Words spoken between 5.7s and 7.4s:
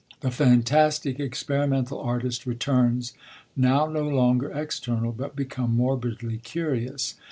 morbidly curious.